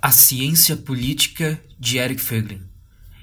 [0.00, 2.62] A Ciência Política de Eric Fögling.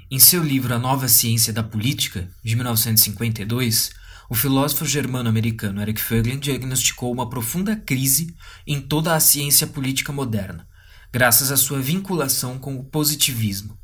[0.09, 3.91] Em seu livro A Nova Ciência da Política, de 1952,
[4.29, 10.67] o filósofo germano-americano Eric Fögling diagnosticou uma profunda crise em toda a ciência política moderna,
[11.11, 13.77] graças à sua vinculação com o positivismo.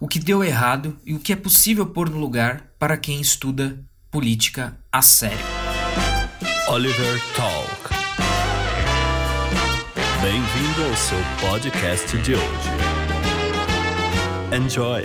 [0.00, 3.84] O que deu errado e o que é possível pôr no lugar para quem estuda
[4.10, 5.44] política a sério.
[6.68, 7.93] Oliver Talk.
[10.22, 12.68] Bem-vindo ao seu podcast de hoje.
[14.56, 15.02] Enjoy!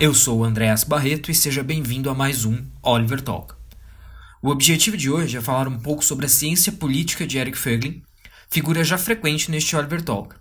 [0.00, 3.54] Eu sou o Andréas Barreto e seja bem-vindo a mais um Oliver Talk.
[4.42, 8.02] O objetivo de hoje é falar um pouco sobre a ciência política de Eric Fögling,
[8.48, 10.34] figura já frequente neste Oliver Talk.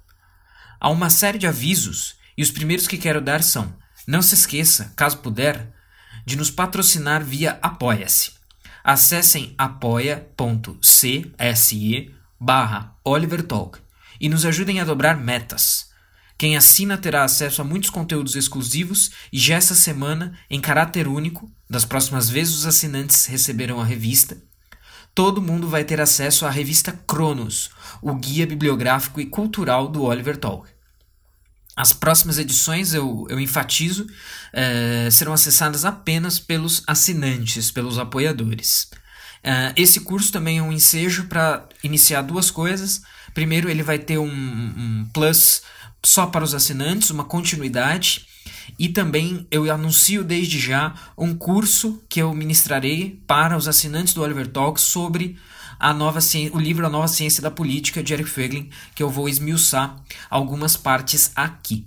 [0.79, 3.73] Há uma série de avisos e os primeiros que quero dar são:
[4.07, 5.73] não se esqueça, caso puder,
[6.25, 8.42] de nos patrocinar via Apoia-se.
[8.83, 11.31] Acessem apoia.cse
[12.39, 12.97] barra
[14.19, 15.91] e nos ajudem a dobrar metas.
[16.37, 21.49] Quem assina terá acesso a muitos conteúdos exclusivos e já essa semana, em caráter único,
[21.69, 24.37] das próximas vezes os assinantes receberão a revista,
[25.15, 27.69] todo mundo vai ter acesso à revista Cronos,
[28.01, 30.69] o guia bibliográfico e cultural do Oliver Talk.
[31.75, 34.05] As próximas edições, eu, eu enfatizo,
[34.51, 38.89] é, serão acessadas apenas pelos assinantes, pelos apoiadores.
[39.43, 43.01] É, esse curso também é um ensejo para iniciar duas coisas.
[43.33, 45.63] Primeiro, ele vai ter um, um plus
[46.05, 48.27] só para os assinantes, uma continuidade.
[48.77, 54.21] E também eu anuncio desde já um curso que eu ministrarei para os assinantes do
[54.21, 55.37] Oliver Talk sobre
[55.83, 56.19] a nova
[56.53, 60.77] o livro A Nova Ciência da Política de Eric Fögling, que eu vou esmiuçar algumas
[60.77, 61.85] partes aqui.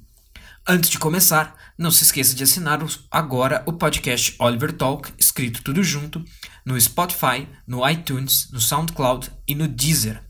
[0.68, 2.78] Antes de começar, não se esqueça de assinar
[3.10, 6.22] agora o podcast Oliver Talk, escrito tudo junto,
[6.62, 10.22] no Spotify, no iTunes, no SoundCloud e no Deezer,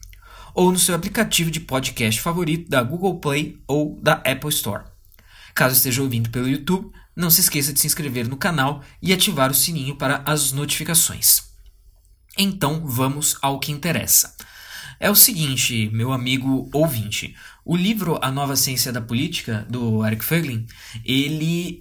[0.54, 4.84] ou no seu aplicativo de podcast favorito da Google Play ou da Apple Store.
[5.56, 9.50] Caso esteja ouvindo pelo YouTube, não se esqueça de se inscrever no canal e ativar
[9.50, 11.55] o sininho para as notificações.
[12.36, 14.34] Então vamos ao que interessa.
[14.98, 20.24] É o seguinte, meu amigo ouvinte, o livro A Nova Ciência da Política, do Eric
[20.24, 20.66] Fögling,
[21.04, 21.78] ele,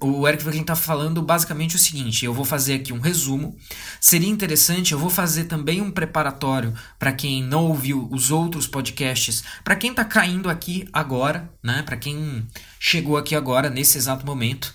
[0.00, 3.56] um, o Eric Fögling está falando basicamente o seguinte, eu vou fazer aqui um resumo,
[3.98, 9.42] seria interessante, eu vou fazer também um preparatório para quem não ouviu os outros podcasts,
[9.62, 12.46] para quem está caindo aqui agora, né, para quem
[12.78, 14.74] chegou aqui agora, nesse exato momento,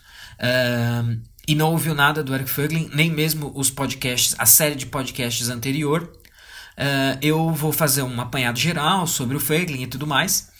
[1.05, 4.85] um, e não ouviu nada do Eric Fögling, nem mesmo os podcasts, a série de
[4.85, 10.51] podcasts anterior, uh, eu vou fazer um apanhado geral sobre o Fögling e tudo mais.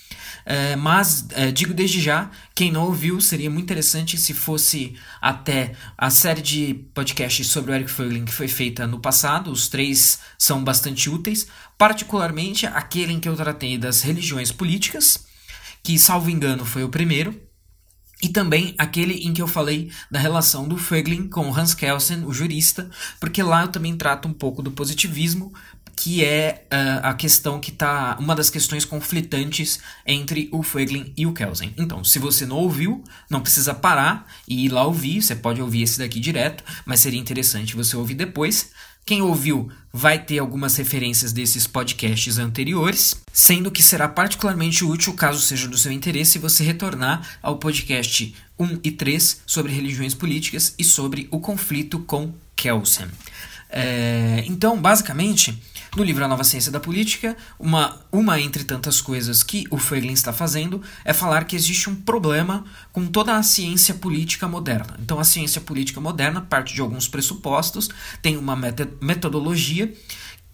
[0.48, 5.74] Uh, mas uh, digo desde já, quem não ouviu, seria muito interessante se fosse até
[5.96, 9.52] a série de podcasts sobre o Eric Fögling que foi feita no passado.
[9.52, 11.46] Os três são bastante úteis,
[11.78, 15.24] particularmente aquele em que eu tratei das religiões políticas,
[15.84, 17.49] que, salvo engano, foi o primeiro.
[18.22, 22.34] E também aquele em que eu falei da relação do Fögling com Hans Kelsen, o
[22.34, 25.53] jurista, porque lá eu também trato um pouco do positivismo,
[25.96, 31.25] que é uh, a questão que está uma das questões conflitantes entre o Fögling e
[31.25, 31.74] o Kelsen.
[31.78, 35.81] Então, se você não ouviu, não precisa parar e ir lá ouvir, você pode ouvir
[35.81, 38.72] esse daqui direto, mas seria interessante você ouvir depois.
[39.06, 45.42] Quem ouviu vai ter algumas referências desses podcasts anteriores, sendo que será particularmente útil, caso
[45.42, 50.84] seja do seu interesse, você retornar ao podcast 1 e 3 sobre religiões políticas e
[50.84, 53.08] sobre o conflito com Kelsen.
[53.70, 55.58] É, então, basicamente,
[55.96, 60.14] no livro A Nova Ciência da Política, uma, uma entre tantas coisas que o Feiglin
[60.14, 64.98] está fazendo é falar que existe um problema com toda a ciência política moderna.
[65.02, 67.90] Então, a ciência política moderna parte de alguns pressupostos,
[68.22, 68.56] tem uma
[69.02, 69.94] metodologia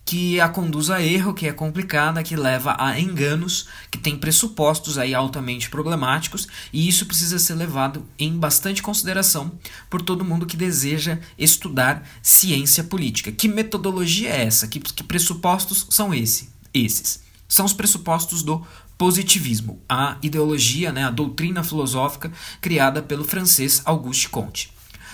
[0.05, 4.99] que a conduz a erro, que é complicada, que leva a enganos, que tem pressupostos
[4.99, 9.51] aí altamente problemáticos, e isso precisa ser levado em bastante consideração
[9.89, 13.31] por todo mundo que deseja estudar ciência política.
[13.31, 14.67] Que metodologia é essa?
[14.67, 17.23] Que, que pressupostos são esse, esses?
[17.47, 18.65] São os pressupostos do
[18.97, 22.31] positivismo, a ideologia, né, a doutrina filosófica
[22.61, 24.71] criada pelo francês Auguste Comte.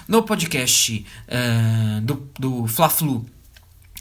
[0.08, 3.26] No podcast uh, do, do Fla-Flu,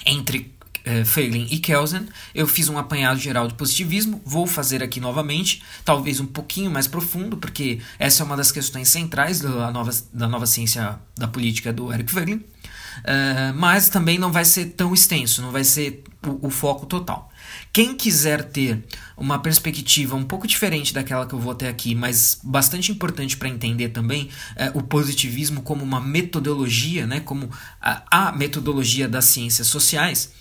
[0.04, 0.52] entre
[0.86, 6.20] uh, e Kelsen, eu fiz um apanhado geral de positivismo, vou fazer aqui novamente, talvez
[6.20, 10.46] um pouquinho mais profundo, porque essa é uma das questões centrais da nova, da nova
[10.46, 15.50] ciência da política do Eric Feiglin, uh, mas também não vai ser tão extenso, não
[15.50, 17.30] vai ser o, o foco total.
[17.72, 18.84] Quem quiser ter
[19.16, 23.48] uma perspectiva um pouco diferente daquela que eu vou ter aqui, mas bastante importante para
[23.48, 27.50] entender também é, o positivismo como uma metodologia, né, como
[27.80, 30.32] a, a metodologia das ciências sociais,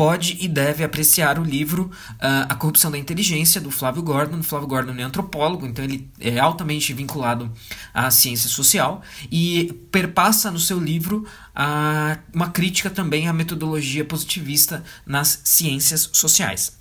[0.00, 4.42] pode e deve apreciar o livro uh, A Corrupção da Inteligência, do Flávio Gordon.
[4.42, 7.52] Flávio Gordon é antropólogo, então ele é altamente vinculado
[7.92, 14.82] à ciência social e perpassa no seu livro uh, uma crítica também à metodologia positivista
[15.04, 16.78] nas ciências sociais.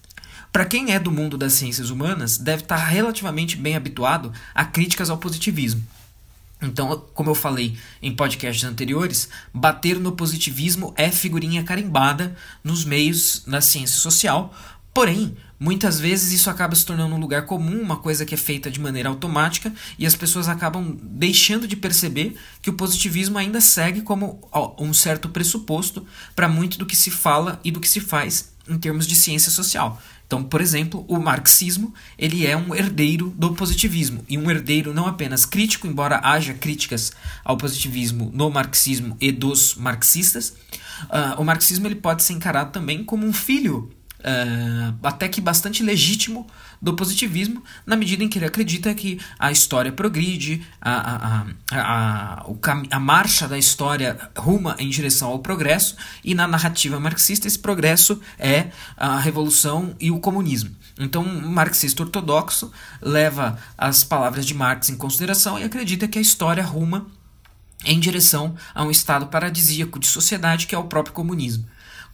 [0.50, 5.10] Para quem é do mundo das ciências humanas, deve estar relativamente bem habituado a críticas
[5.10, 5.84] ao positivismo.
[6.62, 13.44] Então, como eu falei em podcasts anteriores, bater no positivismo é figurinha carimbada nos meios
[13.48, 14.54] da ciência social,
[14.94, 18.70] porém, muitas vezes isso acaba se tornando um lugar comum, uma coisa que é feita
[18.70, 24.02] de maneira automática, e as pessoas acabam deixando de perceber que o positivismo ainda segue
[24.02, 24.42] como
[24.78, 28.78] um certo pressuposto para muito do que se fala e do que se faz em
[28.78, 30.02] termos de ciência social.
[30.30, 34.24] Então, por exemplo, o marxismo ele é um herdeiro do positivismo.
[34.30, 37.12] E um herdeiro não apenas crítico, embora haja críticas
[37.44, 40.50] ao positivismo no marxismo e dos marxistas,
[41.06, 43.90] uh, o marxismo ele pode ser encarado também como um filho
[44.20, 46.46] uh, até que bastante legítimo
[46.82, 52.46] do positivismo, na medida em que ele acredita que a história progride, a, a, a,
[52.92, 58.22] a, marcha da história ruma em direção ao progresso, e na narrativa marxista esse progresso
[58.38, 60.76] é a revolução e o comunismo.
[60.98, 62.72] Então, um marxista ortodoxo
[63.02, 67.08] leva as palavras de Marx em consideração e acredita que a história ruma
[67.86, 71.66] em direção a um estado paradisíaco de sociedade que é o próprio comunismo.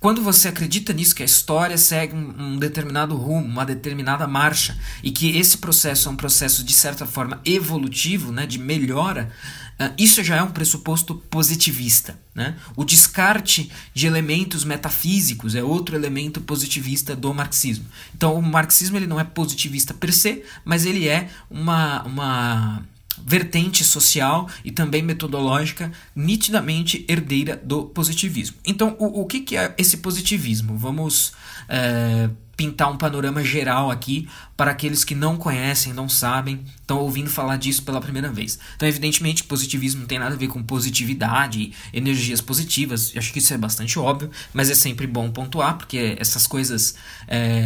[0.06, 5.10] Quando você acredita nisso, que a história segue um, determinado rumo, uma determinada marcha, e
[5.10, 9.32] que esse processo é um processo de certa forma evolutivo, né, de melhora,
[9.80, 12.20] uh, isso já é um pressuposto positivista.
[12.36, 12.56] Né?
[12.76, 17.86] O descarte de elementos metafísicos é outro elemento positivista do marxismo.
[18.14, 22.04] Então, o marxismo ele não é positivista per se, mas ele é uma.
[22.04, 22.84] uma
[23.24, 28.58] vertente social e também metodológica nitidamente herdeira do positivismo.
[28.66, 30.78] Então, o, o que, que é esse positivismo?
[30.78, 31.34] Vamos
[31.68, 37.30] é, pintar um panorama geral aqui para aqueles que não conhecem, não sabem, estão ouvindo
[37.30, 38.58] falar disso pela primeira vez.
[38.76, 43.54] Então, evidentemente, positivismo não tem nada a ver com positividade, energias positivas, acho que isso
[43.54, 46.96] é bastante óbvio, mas é sempre bom pontuar, porque essas coisas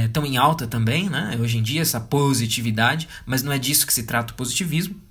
[0.05, 1.37] estão é, em alta também, né?
[1.39, 5.08] Hoje em dia, essa positividade, mas não é disso que se trata o positivismo.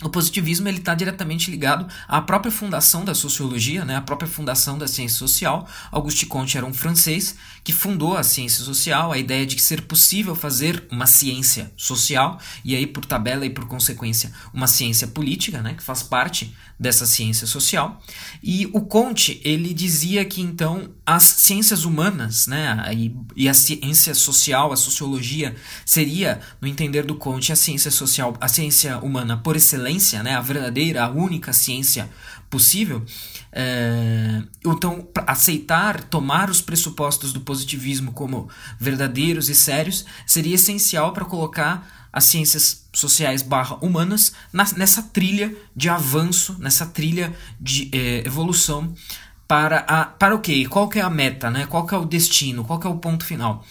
[0.00, 4.78] O positivismo ele está diretamente ligado à própria fundação da sociologia, né, à própria fundação
[4.78, 5.68] da ciência social.
[5.90, 7.34] Auguste Comte era um francês
[7.64, 12.38] que fundou a ciência social, a ideia de que ser possível fazer uma ciência social
[12.64, 17.06] e aí por tabela e por consequência uma ciência política, né, que faz parte dessa
[17.06, 18.00] ciência social.
[18.42, 24.14] E o Comte ele dizia que então as ciências humanas, né, e, e a ciência
[24.14, 29.56] social, a sociologia seria, no entender do Comte, a ciência social, a ciência humana por
[29.56, 32.08] excelência né, a verdadeira, a única ciência
[32.48, 33.04] possível,
[33.52, 38.48] é, então aceitar, tomar os pressupostos do positivismo como
[38.78, 45.54] verdadeiros e sérios seria essencial para colocar as ciências sociais barra humanas na, nessa trilha
[45.74, 48.94] de avanço, nessa trilha de é, evolução
[49.46, 50.66] para, a, para o quê?
[50.68, 51.66] Qual que é a meta, né?
[51.66, 53.64] qual que é o destino, qual que é o ponto final?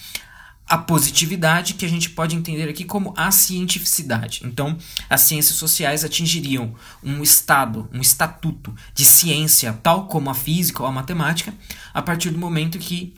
[0.68, 4.42] a positividade, que a gente pode entender aqui como a cientificidade.
[4.44, 4.78] Então,
[5.10, 10.90] as ciências sociais atingiriam um estado, um estatuto de ciência, tal como a física ou
[10.90, 11.54] a matemática,
[11.94, 13.16] a partir do momento que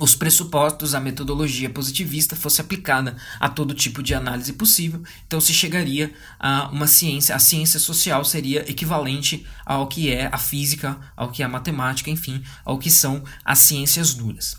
[0.00, 5.52] os pressupostos, a metodologia positivista fosse aplicada a todo tipo de análise possível, então se
[5.52, 11.30] chegaria a uma ciência, a ciência social seria equivalente ao que é a física, ao
[11.30, 14.56] que é a matemática, enfim, ao que são as ciências duras.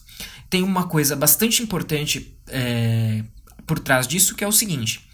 [0.48, 3.24] Tem uma coisa bastante importante é,
[3.65, 5.07] por trás disso, que é o seguinte: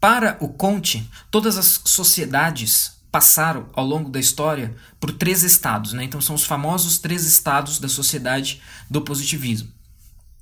[0.00, 6.02] para o Conte, todas as sociedades passaram ao longo da história por três estados, né?
[6.02, 9.68] então são os famosos três estados da sociedade do positivismo.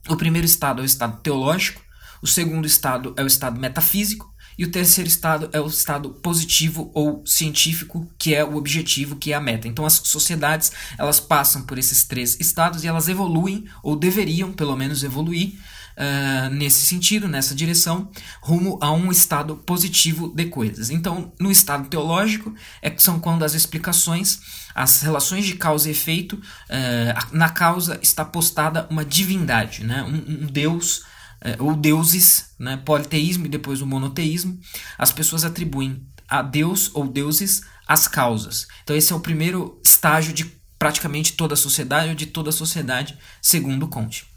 [0.09, 1.83] O primeiro estado é o estado teológico,
[2.23, 6.91] o segundo estado é o estado metafísico e o terceiro estado é o estado positivo
[6.95, 9.69] ou científico, que é o objetivo, que é a meta.
[9.69, 14.77] Então as sociedades, elas passam por esses três estados e elas evoluem, ou deveriam pelo
[14.79, 15.59] menos evoluir,
[15.93, 20.91] Uh, nesse sentido, nessa direção, rumo a um estado positivo de coisas.
[20.91, 24.41] Então, no estado teológico, é, são quando as explicações,
[24.75, 30.03] as relações de causa e efeito, uh, na causa está postada uma divindade, né?
[30.03, 31.03] um, um Deus
[31.45, 34.59] é, ou deuses, né, politeísmo e depois o monoteísmo,
[34.97, 38.67] as pessoas atribuem a Deus ou deuses as causas.
[38.85, 40.45] Então esse é o primeiro estágio de
[40.79, 44.32] praticamente toda a sociedade ou de toda a sociedade, segundo Conte.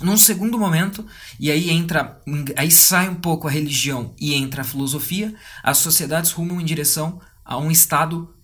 [0.00, 1.06] Num segundo momento,
[1.38, 2.20] e aí entra,
[2.56, 5.32] aí sai um pouco a religião e entra a filosofia,
[5.62, 8.34] as sociedades rumam em direção a um estado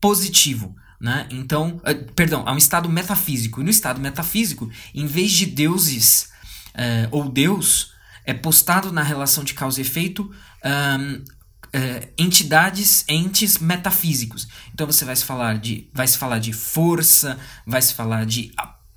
[0.00, 1.26] positivo, Né?
[1.30, 3.60] Então, uh, perdão, a um estado metafísico.
[3.60, 6.30] E no estado metafísico, em vez de deuses
[6.76, 7.92] uh, ou Deus,
[8.24, 10.30] é postado na relação de causa e efeito
[10.64, 11.24] um,
[11.74, 14.46] Uh, entidades, entes metafísicos.
[14.74, 18.52] Então você vai se falar de, vai se falar de força, vai se falar de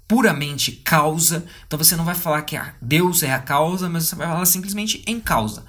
[0.08, 1.46] puramente causa.
[1.66, 5.04] Então você não vai falar que Deus é a causa, mas você vai falar simplesmente
[5.08, 5.66] em causa.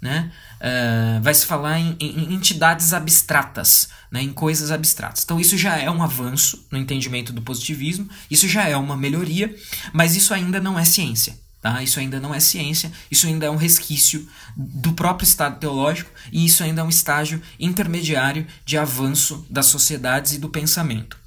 [0.00, 0.32] Né?
[0.60, 4.22] Uh, vai se falar em, em, entidades abstratas, né?
[4.22, 5.22] em coisas abstratas.
[5.24, 9.54] Então isso já é um avanço no entendimento do positivismo, isso já é uma melhoria,
[9.92, 11.38] mas isso ainda não é ciência.
[11.60, 11.82] Tá?
[11.82, 16.46] Isso ainda não é ciência, isso ainda é um resquício do próprio estado teológico e
[16.46, 21.18] isso ainda é um estágio intermediário de avanço das sociedades e do pensamento.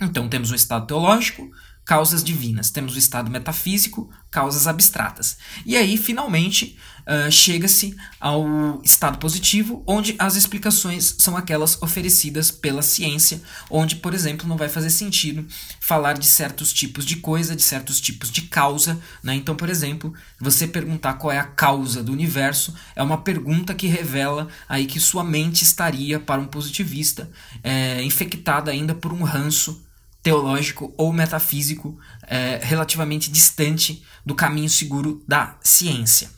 [0.00, 1.50] Então temos um estado teológico,
[1.86, 2.68] causas divinas.
[2.68, 5.38] Temos o estado metafísico, causas abstratas.
[5.64, 6.76] E aí, finalmente,
[7.06, 13.40] uh, chega-se ao estado positivo, onde as explicações são aquelas oferecidas pela ciência,
[13.70, 15.46] onde, por exemplo, não vai fazer sentido
[15.80, 19.00] falar de certos tipos de coisa, de certos tipos de causa.
[19.22, 19.36] Né?
[19.36, 23.86] Então, por exemplo, você perguntar qual é a causa do universo é uma pergunta que
[23.86, 27.30] revela aí que sua mente estaria, para um positivista,
[27.62, 29.85] é, infectada ainda por um ranço
[30.26, 36.28] teológico ou metafísico é, relativamente distante do caminho seguro da ciência.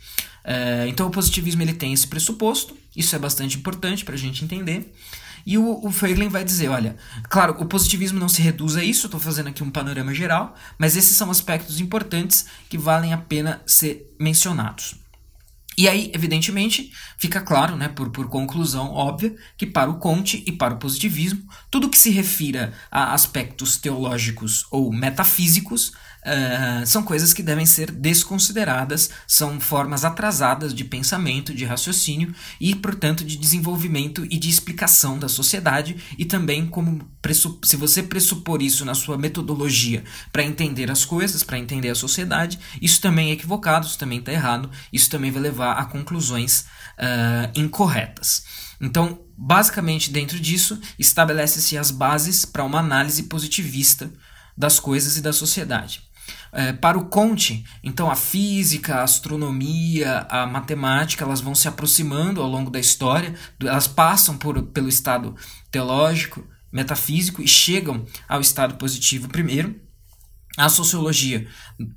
[0.45, 4.45] É, então o positivismo ele tem esse pressuposto, isso é bastante importante para a gente
[4.45, 4.95] entender.
[5.47, 6.99] E o, o Feiglin vai dizer, olha,
[7.30, 10.95] claro, o positivismo não se reduz a isso, estou fazendo aqui um panorama geral, mas
[10.95, 14.97] esses são aspectos importantes que valem a pena ser mencionados.
[15.78, 20.50] E aí, evidentemente, fica claro, né, por, por conclusão óbvia, que para o Conte e
[20.50, 27.32] para o positivismo, tudo que se refira a aspectos teológicos ou metafísicos uh, são coisas
[27.32, 34.25] que devem ser desconsideradas, são formas atrasadas de pensamento, de raciocínio e, portanto, de desenvolvimento
[34.25, 37.08] e de explicação da sociedade e também como
[37.62, 42.58] se você pressupor isso na sua metodologia para entender as coisas, para entender a sociedade,
[42.80, 46.64] isso também é equivocado, isso também está errado, isso também vai levar a conclusões
[46.98, 48.67] uh, incorretas.
[48.80, 54.11] Então, basicamente, dentro disso, estabelece-se as bases para uma análise positivista
[54.56, 56.02] das coisas e da sociedade.
[56.52, 62.40] É, para o Conte, então a física, a astronomia, a matemática, elas vão se aproximando
[62.40, 65.35] ao longo da história, elas passam por, pelo estado
[65.70, 69.88] teológico, metafísico e chegam ao estado positivo primeiro.
[70.59, 71.47] A sociologia,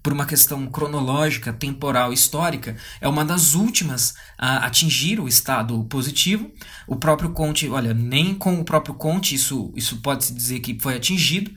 [0.04, 6.52] por uma questão cronológica, temporal, histórica, é uma das últimas a atingir o estado positivo.
[6.86, 10.96] O próprio Conte, olha, nem com o próprio Conte isso, isso pode-se dizer que foi
[10.96, 11.52] atingido.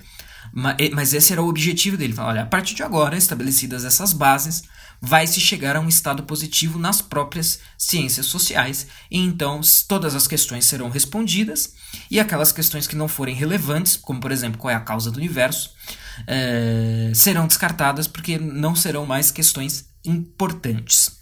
[0.95, 2.15] Mas esse era o objetivo dele.
[2.15, 4.63] Falar, olha, a partir de agora, estabelecidas essas bases,
[5.05, 10.27] vai se chegar a um estado positivo nas próprias ciências sociais, e então todas as
[10.27, 11.75] questões serão respondidas,
[12.11, 15.19] e aquelas questões que não forem relevantes, como por exemplo qual é a causa do
[15.19, 15.75] universo,
[16.27, 21.14] é, serão descartadas porque não serão mais questões importantes.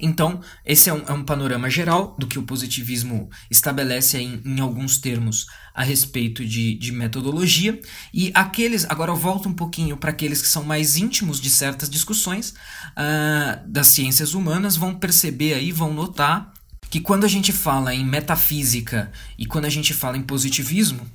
[0.00, 4.60] Então, esse é um, é um, panorama geral do que o positivismo estabelece em, em
[4.60, 7.80] alguns termos a respeito de, de, metodologia.
[8.12, 11.90] E aqueles, agora eu volto um pouquinho para aqueles que são mais íntimos de certas
[11.90, 16.52] discussões uh, das ciências humanas, vão perceber aí, vão notar
[16.88, 21.06] que quando a gente fala em metafísica e quando a gente fala em positivismo,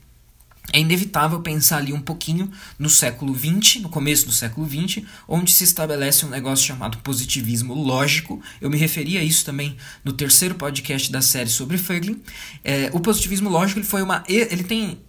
[0.73, 2.49] é inevitável pensar ali um pouquinho
[2.79, 7.73] no século XX, no começo do século XX, onde se estabelece um negócio chamado positivismo
[7.73, 8.41] lógico.
[8.59, 12.21] Eu me referi a isso também no terceiro podcast da série sobre Feiglin.
[12.63, 14.99] É, o positivismo lógico ele foi uma, ele tem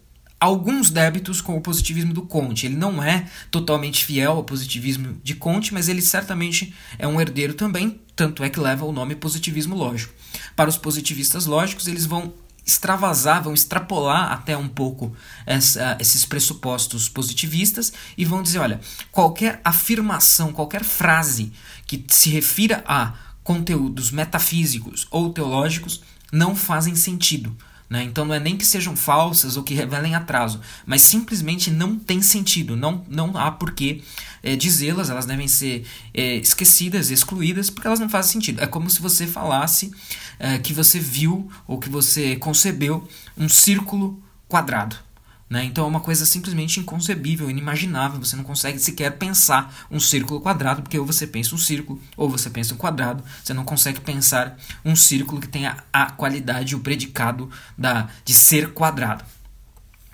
[0.43, 2.67] alguns débitos com o positivismo do Comte.
[2.67, 7.55] Ele não é totalmente fiel ao positivismo de Comte, mas ele certamente é um herdeiro
[7.55, 10.13] também, tanto é que leva o nome positivismo lógico.
[10.57, 15.15] Para os positivistas lógicos, eles vão extravasar, vão extrapolar até um pouco
[15.45, 21.53] essa, esses pressupostos positivistas e vão dizer: olha, qualquer afirmação, qualquer frase
[21.87, 26.03] que se refira a conteúdos metafísicos ou teológicos
[26.33, 27.57] não fazem sentido.
[27.93, 28.05] Né?
[28.05, 32.23] Então não é nem que sejam falsas ou que revelem atraso, mas simplesmente não tem
[32.23, 34.01] sentido, não, não há porquê
[34.43, 38.63] é, dizê-las, elas devem ser é, esquecidas, excluídas, porque elas não fazem sentido.
[38.63, 39.93] É como se você falasse
[40.39, 43.07] é, que você viu ou que você concebeu
[43.37, 44.19] um círculo
[44.49, 44.97] quadrado.
[45.53, 45.65] Né?
[45.65, 48.19] Então é uma coisa simplesmente inconcebível, inimaginável.
[48.19, 52.27] Você não consegue sequer pensar um círculo quadrado, porque ou você pensa um círculo ou
[52.27, 53.23] você pensa um quadrado.
[53.45, 58.73] Você não consegue pensar um círculo que tenha a qualidade, o predicado da, de ser
[58.73, 59.25] quadrado.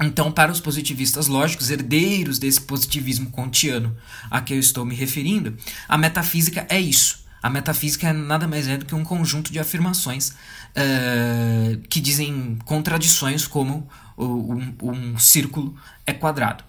[0.00, 3.96] Então, para os positivistas lógicos, herdeiros desse positivismo kantiano
[4.28, 5.56] a que eu estou me referindo,
[5.88, 7.24] a metafísica é isso.
[7.40, 12.58] A metafísica é nada mais é do que um conjunto de afirmações uh, que dizem
[12.64, 13.88] contradições como
[14.24, 15.74] um, um círculo
[16.06, 16.64] é quadrado.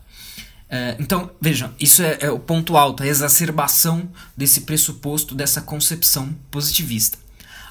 [0.70, 6.36] Uh, então, vejam, isso é, é o ponto alto, a exacerbação desse pressuposto, dessa concepção
[6.52, 7.18] positivista.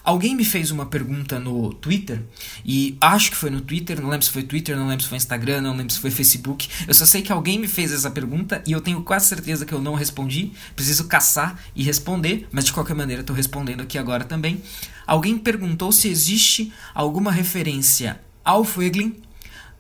[0.03, 2.23] Alguém me fez uma pergunta no Twitter,
[2.65, 5.19] e acho que foi no Twitter, não lembro se foi Twitter, não lembro se foi
[5.19, 6.67] Instagram, não lembro se foi Facebook.
[6.89, 9.73] Eu só sei que alguém me fez essa pergunta e eu tenho quase certeza que
[9.73, 10.53] eu não respondi.
[10.75, 14.63] Preciso caçar e responder, mas de qualquer maneira estou respondendo aqui agora também.
[15.07, 19.15] Alguém perguntou se existe alguma referência ao Fueglin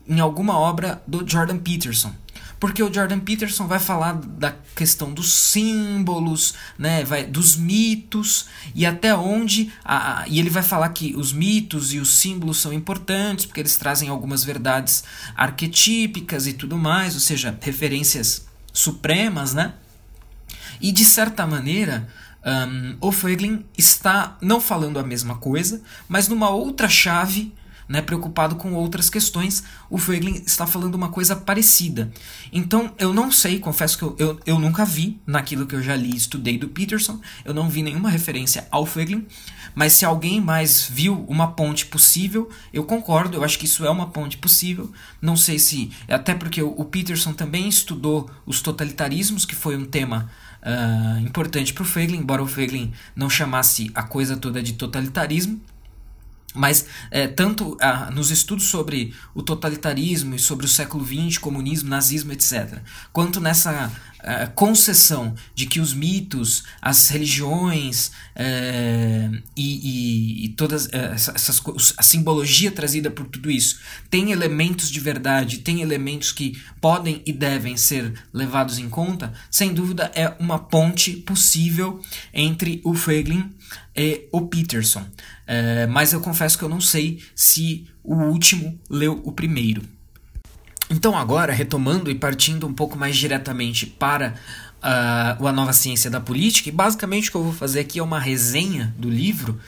[0.08, 2.12] em alguma obra do Jordan Peterson
[2.60, 8.84] porque o Jordan Peterson vai falar da questão dos símbolos, né, vai, dos mitos e
[8.84, 12.72] até onde a, a, e ele vai falar que os mitos e os símbolos são
[12.72, 15.04] importantes porque eles trazem algumas verdades
[15.36, 19.74] arquetípicas e tudo mais, ou seja, referências supremas, né?
[20.80, 22.08] E de certa maneira,
[22.44, 27.52] um, o Feiglin está não falando a mesma coisa, mas numa outra chave
[27.88, 32.12] né, preocupado com outras questões, o Feiglin está falando uma coisa parecida.
[32.52, 35.96] Então, eu não sei, confesso que eu, eu, eu nunca vi naquilo que eu já
[35.96, 39.26] li e estudei do Peterson, eu não vi nenhuma referência ao Feiglin,
[39.74, 43.90] mas se alguém mais viu uma ponte possível, eu concordo, eu acho que isso é
[43.90, 44.90] uma ponte possível.
[45.22, 45.90] Não sei se.
[46.08, 50.28] Até porque o, o Peterson também estudou os totalitarismos, que foi um tema
[50.62, 55.60] uh, importante para o Feiglin, embora o Feiglin não chamasse a coisa toda de totalitarismo.
[56.54, 61.90] Mas é, tanto ah, nos estudos sobre o totalitarismo e sobre o século XX, comunismo,
[61.90, 62.78] nazismo, etc.,
[63.12, 70.88] quanto nessa ah, concessão de que os mitos, as religiões é, e, e, e, todas
[70.92, 71.62] é, essas
[71.96, 73.78] a simbologia trazida por tudo isso
[74.10, 79.72] tem elementos de verdade, tem elementos que podem e devem ser levados em conta, sem
[79.72, 82.00] dúvida é uma ponte possível
[82.32, 83.54] entre o Feiglin
[83.98, 85.04] e o Peterson.
[85.46, 89.82] É, mas eu confesso que eu não sei se o último leu o primeiro.
[90.88, 94.34] Então, agora, retomando e partindo um pouco mais diretamente para
[94.78, 98.02] uh, a nova ciência da política, e basicamente o que eu vou fazer aqui é
[98.02, 99.58] uma resenha do livro.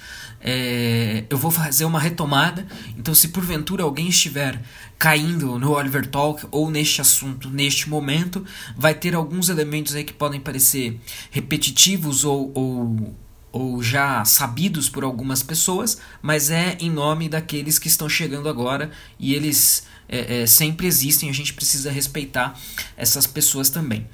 [0.41, 2.67] É, eu vou fazer uma retomada.
[2.97, 4.63] Então, se porventura alguém estiver
[4.99, 8.43] caindo no Oliver Talk ou neste assunto neste momento,
[8.77, 10.99] vai ter alguns elementos aí que podem parecer
[11.31, 13.15] repetitivos ou, ou
[13.53, 18.91] ou já sabidos por algumas pessoas, mas é em nome daqueles que estão chegando agora
[19.19, 22.59] e eles é, é, sempre existem, a gente precisa respeitar
[22.97, 24.07] essas pessoas também.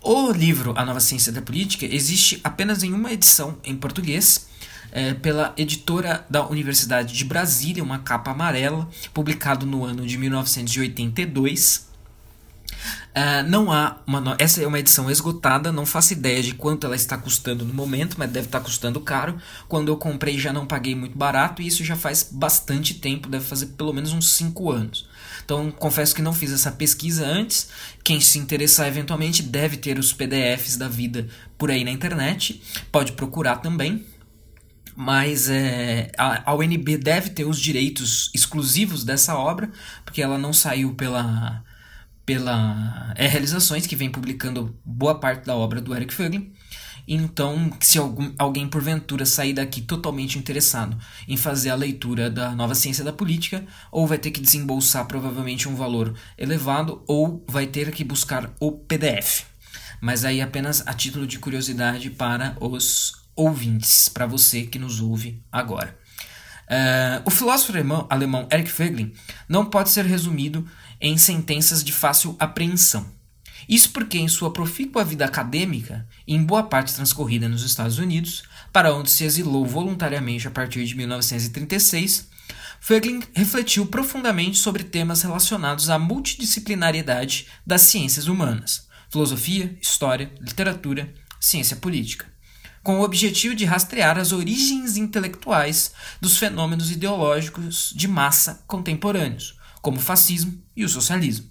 [0.00, 4.46] O livro A Nova Ciência da Política existe apenas em uma edição em português.
[4.90, 11.87] É, pela editora da Universidade de Brasília, uma capa amarela, publicado no ano de 1982.
[13.10, 14.36] Uh, não há uma.
[14.38, 18.16] Essa é uma edição esgotada, não faço ideia de quanto ela está custando no momento,
[18.18, 19.38] mas deve estar custando caro.
[19.66, 23.44] Quando eu comprei já não paguei muito barato e isso já faz bastante tempo, deve
[23.44, 25.08] fazer pelo menos uns 5 anos.
[25.44, 27.70] Então confesso que não fiz essa pesquisa antes.
[28.04, 32.62] Quem se interessar eventualmente deve ter os PDFs da vida por aí na internet,
[32.92, 34.04] pode procurar também.
[34.94, 39.70] Mas é, a, a UNB deve ter os direitos exclusivos dessa obra,
[40.04, 41.64] porque ela não saiu pela
[42.28, 46.52] pela é, Realizações, que vem publicando boa parte da obra do Eric Fögling.
[47.08, 50.94] Então, se algum, alguém porventura sair daqui totalmente interessado
[51.26, 55.66] em fazer a leitura da nova ciência da política, ou vai ter que desembolsar provavelmente
[55.70, 59.44] um valor elevado, ou vai ter que buscar o PDF.
[59.98, 65.42] Mas aí apenas a título de curiosidade para os ouvintes, para você que nos ouve
[65.50, 65.96] agora.
[66.68, 69.14] Uh, o filósofo alemão, alemão Eric Fögling
[69.48, 70.68] não pode ser resumido
[71.00, 73.06] em sentenças de fácil apreensão.
[73.68, 78.94] Isso porque, em sua profícua vida acadêmica, em boa parte transcorrida nos Estados Unidos, para
[78.94, 82.28] onde se exilou voluntariamente a partir de 1936,
[82.80, 91.76] Fögling refletiu profundamente sobre temas relacionados à multidisciplinariedade das ciências humanas, filosofia, história, literatura, ciência
[91.76, 92.26] política,
[92.82, 99.98] com o objetivo de rastrear as origens intelectuais dos fenômenos ideológicos de massa contemporâneos, como
[99.98, 101.46] o fascismo e o socialismo.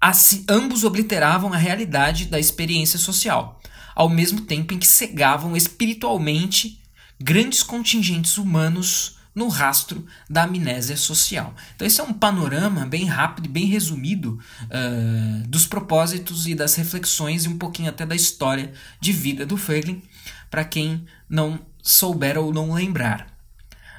[0.00, 3.60] Assim, ambos obliteravam a realidade da experiência social,
[3.94, 6.82] ao mesmo tempo em que cegavam espiritualmente
[7.18, 11.54] grandes contingentes humanos no rastro da amnésia social.
[11.74, 16.74] Então, esse é um panorama bem rápido e bem resumido uh, dos propósitos e das
[16.74, 20.02] reflexões e um pouquinho até da história de vida do Feiglin,
[20.50, 23.33] para quem não souber ou não lembrar.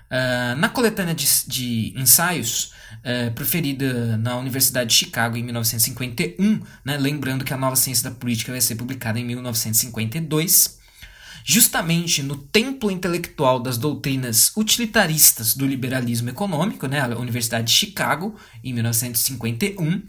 [0.06, 6.98] Uh, na coletânea de, de ensaios, uh, proferida na Universidade de Chicago em 1951, né,
[6.98, 10.80] lembrando que a nova ciência da política vai ser publicada em 1952,
[11.44, 18.36] justamente no templo intelectual das doutrinas utilitaristas do liberalismo econômico, né, a Universidade de Chicago,
[18.64, 20.04] em 1951,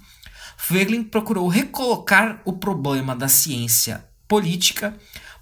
[0.58, 4.96] Feiglin procurou recolocar o problema da ciência política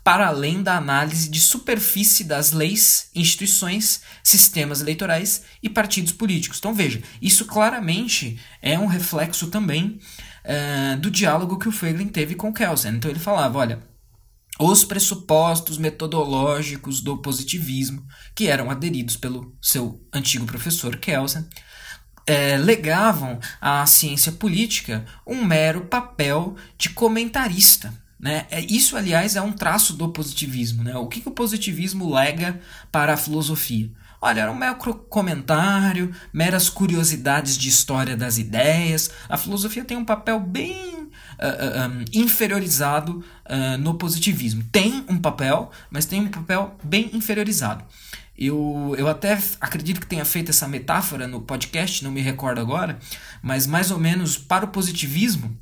[0.04, 6.58] para além da análise de superfície das leis, instituições, sistemas eleitorais e partidos políticos.
[6.58, 9.98] Então veja, isso claramente é um reflexo também
[10.44, 12.96] uh, do diálogo que o Feiglin teve com Kelsen.
[12.96, 13.82] Então ele falava, olha,
[14.60, 21.48] os pressupostos metodológicos do positivismo, que eram aderidos pelo seu antigo professor Kelsen,
[22.26, 28.03] é, legavam à ciência política um mero papel de comentarista.
[28.24, 28.46] Né?
[28.50, 30.82] É, isso, aliás, é um traço do positivismo.
[30.82, 30.96] Né?
[30.96, 32.58] O que, que o positivismo lega
[32.90, 33.90] para a filosofia?
[34.18, 34.76] Olha, era um mero
[35.10, 39.10] comentário, meras curiosidades de história das ideias.
[39.28, 44.64] A filosofia tem um papel bem uh, uh, um, inferiorizado uh, no positivismo.
[44.72, 47.84] Tem um papel, mas tem um papel bem inferiorizado.
[48.38, 52.98] Eu, eu até acredito que tenha feito essa metáfora no podcast, não me recordo agora,
[53.42, 55.54] mas mais ou menos para o positivismo,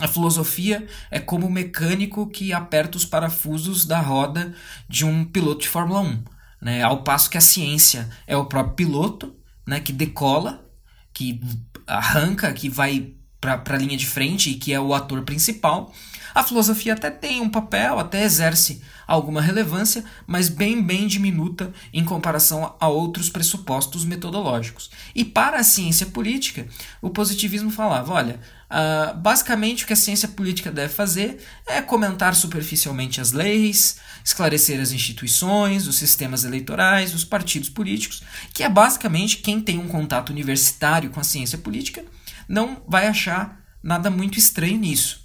[0.00, 4.54] a filosofia é como o mecânico que aperta os parafusos da roda
[4.88, 6.24] de um piloto de Fórmula 1.
[6.62, 6.82] Né?
[6.82, 9.34] Ao passo que a ciência é o próprio piloto
[9.66, 9.78] né?
[9.80, 10.64] que decola,
[11.12, 11.40] que
[11.86, 15.92] arranca, que vai para a linha de frente e que é o ator principal.
[16.34, 22.04] A filosofia até tem um papel, até exerce alguma relevância, mas bem, bem diminuta em
[22.04, 24.90] comparação a outros pressupostos metodológicos.
[25.14, 26.66] E para a ciência política,
[27.02, 32.34] o positivismo falava: olha, uh, basicamente o que a ciência política deve fazer é comentar
[32.34, 38.22] superficialmente as leis, esclarecer as instituições, os sistemas eleitorais, os partidos políticos,
[38.54, 42.04] que é basicamente quem tem um contato universitário com a ciência política
[42.48, 45.20] não vai achar nada muito estranho nisso.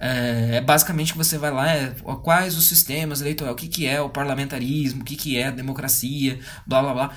[0.00, 3.84] É, é, basicamente que você vai lá, é, quais os sistemas eleitorais, o que, que
[3.84, 7.12] é o parlamentarismo, o que, que é a democracia, blá blá blá.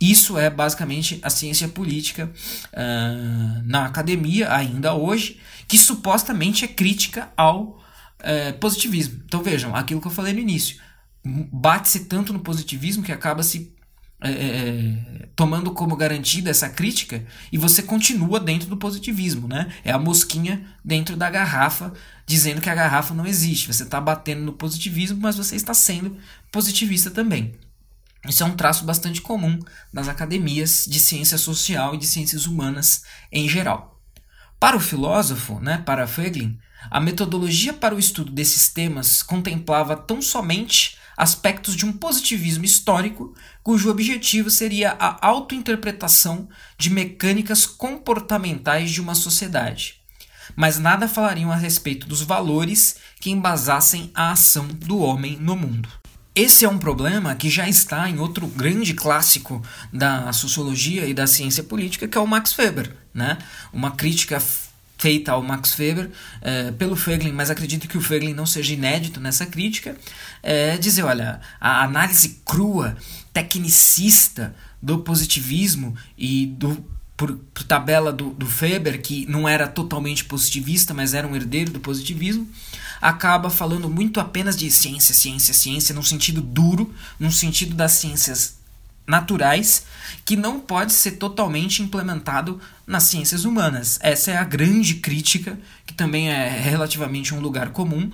[0.00, 2.30] Isso é basicamente a ciência política
[2.72, 7.78] uh, na academia, ainda hoje, que supostamente é crítica ao
[8.20, 9.22] uh, positivismo.
[9.24, 10.76] Então vejam, aquilo que eu falei no início.
[11.24, 13.76] Bate-se tanto no positivismo que acaba se
[14.20, 19.72] é, tomando como garantida essa crítica e você continua dentro do positivismo, né?
[19.84, 21.92] É a mosquinha dentro da garrafa
[22.26, 23.72] dizendo que a garrafa não existe.
[23.72, 26.16] Você está batendo no positivismo, mas você está sendo
[26.50, 27.54] positivista também.
[28.28, 29.58] Isso é um traço bastante comum
[29.92, 33.98] das academias de ciência social e de ciências humanas em geral.
[34.60, 36.58] Para o filósofo, né, para Feiglin,
[36.90, 43.34] a metodologia para o estudo desses temas contemplava tão somente aspectos de um positivismo histórico,
[43.62, 50.00] cujo objetivo seria a autointerpretação de mecânicas comportamentais de uma sociedade.
[50.54, 55.88] Mas nada falariam a respeito dos valores que embasassem a ação do homem no mundo.
[56.38, 59.60] Esse é um problema que já está em outro grande clássico
[59.92, 62.92] da sociologia e da ciência política, que é o Max Weber.
[63.12, 63.36] Né?
[63.72, 64.40] Uma crítica
[64.96, 69.18] feita ao Max Weber é, pelo Feiglin, mas acredito que o Feiglin não seja inédito
[69.18, 69.96] nessa crítica,
[70.40, 72.96] é dizer, olha, a análise crua,
[73.32, 76.84] tecnicista do positivismo e do
[77.16, 81.72] por, por tabela do, do Weber, que não era totalmente positivista, mas era um herdeiro
[81.72, 82.48] do positivismo,
[83.00, 88.58] acaba falando muito apenas de ciência, ciência, ciência, num sentido duro, num sentido das ciências
[89.06, 89.84] naturais
[90.24, 93.98] que não pode ser totalmente implementado nas ciências humanas.
[94.02, 98.10] Essa é a grande crítica, que também é relativamente um lugar comum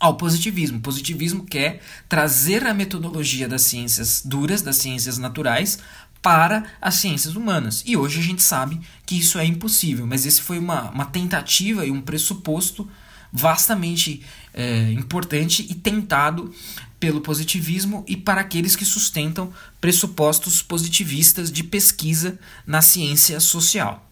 [0.00, 0.78] ao positivismo.
[0.78, 5.78] O positivismo quer trazer a metodologia das ciências duras, das ciências naturais,
[6.22, 7.82] para as ciências humanas.
[7.86, 11.84] E hoje a gente sabe que isso é impossível, mas esse foi uma, uma tentativa
[11.84, 12.88] e um pressuposto
[13.32, 16.52] vastamente é, importante e tentado
[16.98, 24.10] pelo positivismo e para aqueles que sustentam pressupostos positivistas de pesquisa na ciência social.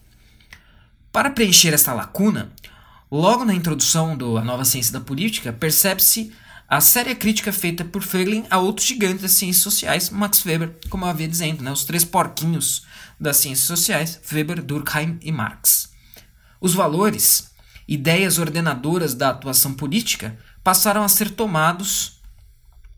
[1.11, 2.51] Para preencher esta lacuna,
[3.11, 6.31] logo na introdução da nova ciência da política, percebe-se
[6.69, 11.05] a séria crítica feita por Feiglin a outros gigantes das ciências sociais, Max Weber, como
[11.05, 12.85] eu havia dizendo, né, os três porquinhos
[13.19, 15.89] das ciências sociais, Weber, Durkheim e Marx.
[16.59, 17.51] Os valores,
[17.87, 22.17] ideias ordenadoras da atuação política, passaram a ser tomados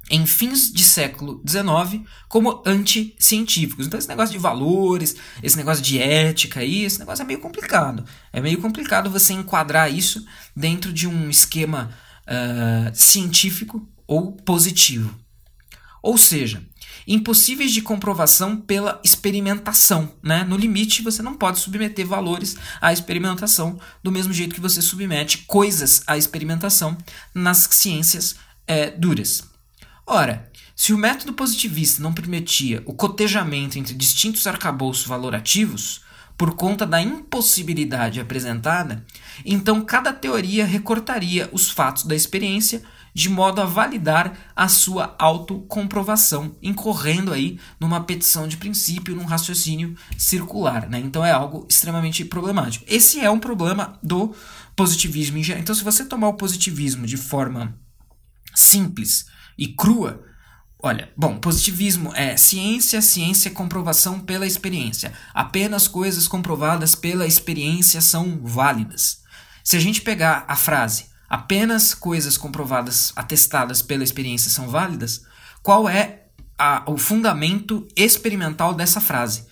[0.10, 3.86] em fins de século XIX como anticientíficos.
[3.86, 8.04] Então, esse negócio de valores, esse negócio de ética aí, esse negócio é meio complicado.
[8.34, 10.26] É meio complicado você enquadrar isso
[10.56, 11.92] dentro de um esquema
[12.26, 15.14] uh, científico ou positivo.
[16.02, 16.64] Ou seja,
[17.10, 20.14] impossíveis de comprovação pela experimentação.
[20.22, 20.44] Né?
[20.44, 25.40] No limite, você não pode submeter valores à experimentação do mesmo jeito que você submete
[25.48, 26.96] coisas à experimentação
[27.34, 28.36] nas ciências
[28.68, 29.44] é, duras.
[30.06, 36.02] Ora, se o método positivista não permitia o cotejamento entre distintos arcabouços valorativos,
[36.38, 39.06] por conta da impossibilidade apresentada,
[39.44, 42.82] então cada teoria recortaria os fatos da experiência
[43.14, 49.96] de modo a validar a sua autocomprovação, incorrendo aí numa petição de princípio, num raciocínio
[50.18, 50.90] circular.
[50.90, 51.00] Né?
[51.00, 52.86] Então é algo extremamente problemático.
[52.88, 54.36] Esse é um problema do
[54.76, 55.62] positivismo em geral.
[55.62, 57.78] Então, se você tomar o positivismo de forma
[58.56, 59.26] simples
[59.58, 60.24] e crua,
[60.82, 65.12] Olha, bom, positivismo é ciência, ciência é comprovação pela experiência.
[65.34, 69.20] Apenas coisas comprovadas pela experiência são válidas.
[69.62, 75.24] Se a gente pegar a frase apenas coisas comprovadas, atestadas pela experiência são válidas,
[75.62, 76.24] qual é
[76.58, 79.48] a, o fundamento experimental dessa frase?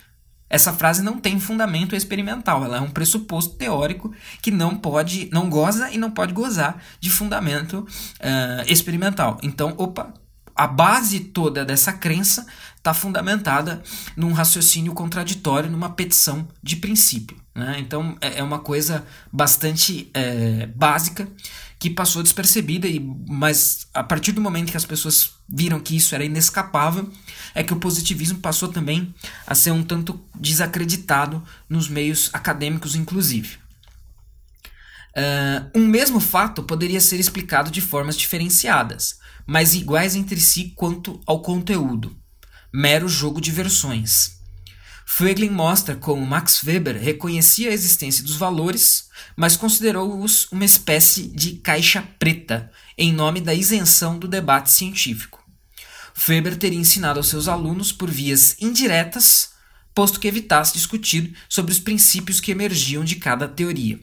[0.49, 5.49] Essa frase não tem fundamento experimental, ela é um pressuposto teórico que não pode, não
[5.49, 9.37] goza e não pode gozar de fundamento uh, experimental.
[9.43, 10.13] Então, opa,
[10.55, 13.83] a base toda dessa crença está fundamentada
[14.15, 17.37] num raciocínio contraditório, numa petição de princípio.
[17.53, 17.77] Né?
[17.79, 21.27] Então é, é uma coisa bastante é, básica
[21.79, 26.15] que passou despercebida, e, mas a partir do momento que as pessoas viram que isso
[26.15, 27.11] era inescapável,
[27.53, 29.13] é que o positivismo passou também
[29.45, 33.57] a ser um tanto desacreditado nos meios acadêmicos, inclusive.
[35.15, 41.21] Uh, um mesmo fato poderia ser explicado de formas diferenciadas mas iguais entre si quanto
[41.25, 42.15] ao conteúdo.
[42.71, 44.37] Mero jogo de versões.
[45.10, 51.54] Fögling mostra como Max Weber reconhecia a existência dos valores, mas considerou-os uma espécie de
[51.54, 55.41] caixa preta, em nome da isenção do debate científico.
[56.28, 59.54] Weber teria ensinado aos seus alunos por vias indiretas,
[59.96, 63.98] posto que evitasse discutir sobre os princípios que emergiam de cada teoria.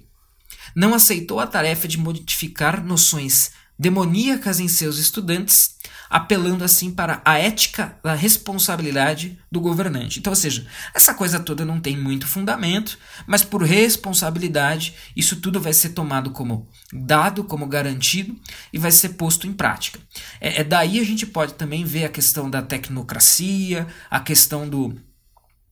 [0.75, 5.75] Não aceitou a tarefa de modificar noções demoníacas em seus estudantes,
[6.09, 10.21] apelando assim para a ética da responsabilidade do governante.
[10.21, 15.61] Então, ou seja, essa coisa toda não tem muito fundamento, mas por responsabilidade, isso tudo
[15.61, 18.37] vai ser tomado como dado, como garantido
[18.73, 19.99] e vai ser posto em prática.
[20.41, 24.95] É, é daí a gente pode também ver a questão da tecnocracia, a questão do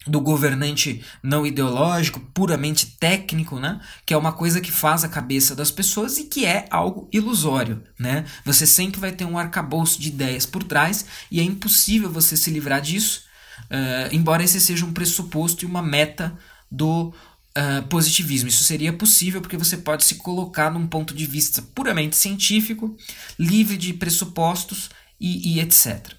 [0.07, 3.81] do governante não ideológico, puramente técnico, né?
[4.05, 7.83] Que é uma coisa que faz a cabeça das pessoas e que é algo ilusório,
[7.99, 8.25] né?
[8.45, 12.51] Você sempre vai ter um arcabouço de ideias por trás e é impossível você se
[12.51, 13.23] livrar disso,
[13.65, 16.37] uh, embora esse seja um pressuposto e uma meta
[16.71, 17.15] do
[17.57, 18.49] uh, positivismo.
[18.49, 22.97] Isso seria possível porque você pode se colocar num ponto de vista puramente científico,
[23.39, 26.15] livre de pressupostos e, e etc.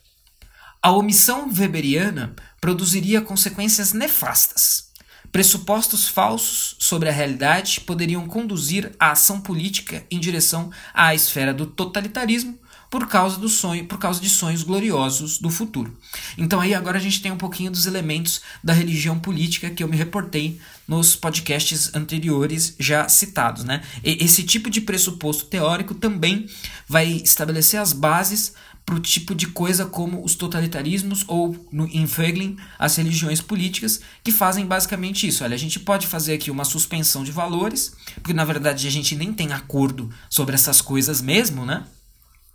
[0.81, 4.86] A omissão weberiana produziria consequências nefastas.
[5.34, 11.65] Pressupostos falsos sobre a realidade poderiam conduzir a ação política em direção à esfera do
[11.65, 12.58] totalitarismo
[12.89, 15.97] por causa do sonho, por causa de sonhos gloriosos do futuro.
[16.38, 19.88] Então aí agora a gente tem um pouquinho dos elementos da religião política que eu
[19.89, 23.82] me reportei nos podcasts anteriores já citados, né?
[24.04, 26.47] E esse tipo de pressuposto teórico também
[26.88, 28.54] vai estabelecer as bases
[28.85, 34.01] para o tipo de coisa como os totalitarismos ou, no, em Fögling, as religiões políticas,
[34.23, 35.43] que fazem basicamente isso.
[35.43, 39.15] Olha, a gente pode fazer aqui uma suspensão de valores, porque na verdade a gente
[39.15, 41.85] nem tem acordo sobre essas coisas mesmo, né?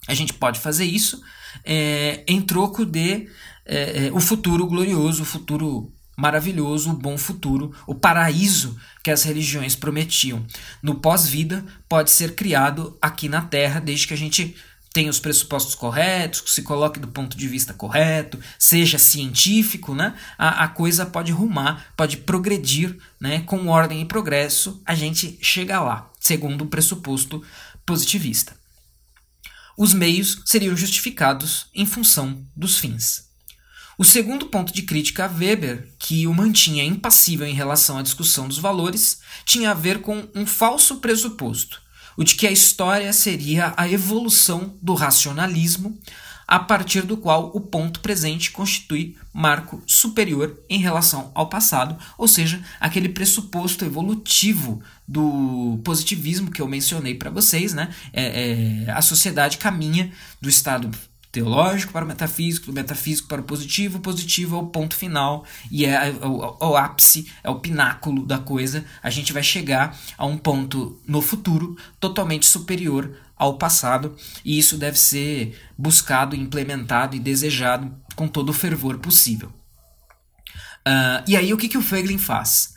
[0.06, 1.22] A gente pode fazer isso
[1.64, 3.28] é, em troco de
[3.64, 9.22] é, é, o futuro glorioso, o futuro maravilhoso, o bom futuro, o paraíso que as
[9.22, 10.44] religiões prometiam
[10.82, 14.56] no pós-vida pode ser criado aqui na Terra, desde que a gente
[14.92, 20.14] tenha os pressupostos corretos, se coloque do ponto de vista correto, seja científico, né?
[20.36, 23.40] A, a coisa pode rumar, pode progredir, né?
[23.40, 27.42] Com ordem e progresso, a gente chega lá, segundo o pressuposto
[27.84, 28.56] positivista.
[29.76, 33.28] Os meios seriam justificados em função dos fins.
[33.96, 38.46] O segundo ponto de crítica a Weber, que o mantinha impassível em relação à discussão
[38.46, 41.82] dos valores, tinha a ver com um falso pressuposto
[42.18, 45.96] o de que a história seria a evolução do racionalismo,
[46.48, 52.26] a partir do qual o ponto presente constitui marco superior em relação ao passado, ou
[52.26, 57.94] seja, aquele pressuposto evolutivo do positivismo que eu mencionei para vocês, né?
[58.12, 60.90] É, é, a sociedade caminha do estado
[61.30, 65.44] teológico para o metafísico, do metafísico para o positivo, o positivo é o ponto final
[65.70, 68.84] e é o, o, o, ápice, é o pináculo da coisa.
[69.02, 74.76] A gente vai chegar a um ponto no futuro totalmente superior ao passado e isso
[74.76, 79.52] deve ser buscado, implementado e desejado com todo o fervor possível.
[80.86, 82.74] Uh, e aí o que, que o Wegelin faz?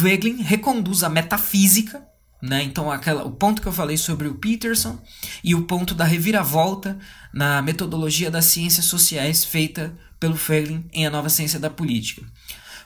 [0.00, 2.02] Wegelin reconduz a metafísica
[2.44, 2.62] né?
[2.62, 4.98] Então, aquela, o ponto que eu falei sobre o Peterson
[5.42, 6.98] e o ponto da reviravolta
[7.32, 12.22] na metodologia das ciências sociais feita pelo Feiglin em A Nova Ciência da Política.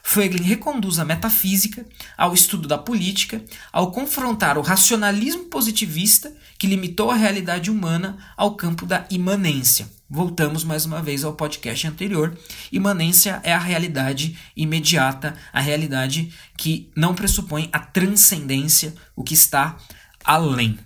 [0.01, 1.85] Feiglin reconduz a metafísica
[2.17, 8.55] ao estudo da política ao confrontar o racionalismo positivista que limitou a realidade humana ao
[8.55, 9.89] campo da imanência.
[10.09, 12.35] Voltamos mais uma vez ao podcast anterior.
[12.71, 19.77] Imanência é a realidade imediata, a realidade que não pressupõe a transcendência, o que está
[20.25, 20.79] além.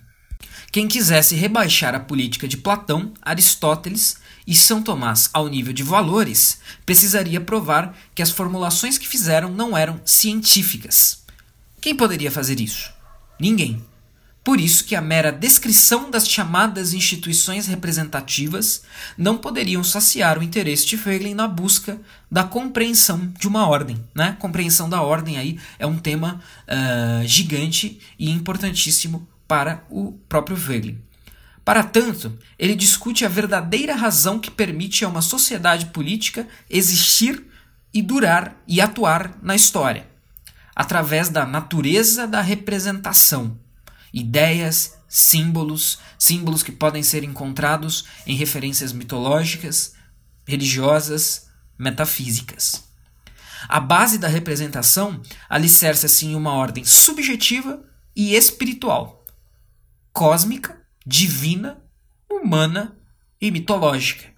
[0.70, 6.58] Quem quisesse rebaixar a política de Platão, Aristóteles e São Tomás ao nível de valores,
[6.84, 11.24] precisaria provar que as formulações que fizeram não eram científicas.
[11.80, 12.92] Quem poderia fazer isso?
[13.40, 13.93] Ninguém.
[14.44, 18.82] Por isso que a mera descrição das chamadas instituições representativas
[19.16, 21.98] não poderiam saciar o interesse de Feiglin na busca
[22.30, 24.04] da compreensão de uma ordem.
[24.14, 24.36] Né?
[24.38, 30.98] Compreensão da ordem aí é um tema uh, gigante e importantíssimo para o próprio Feiglin.
[31.64, 37.42] Para tanto, ele discute a verdadeira razão que permite a uma sociedade política existir
[37.94, 40.06] e durar e atuar na história,
[40.76, 43.58] através da natureza da representação,
[44.14, 49.94] ideias, símbolos, símbolos que podem ser encontrados em referências mitológicas,
[50.46, 52.84] religiosas, metafísicas.
[53.68, 57.82] A base da representação alicerça-se em uma ordem subjetiva
[58.14, 59.24] e espiritual,
[60.12, 61.82] cósmica divina,
[62.30, 62.96] humana
[63.40, 64.32] e mitológica,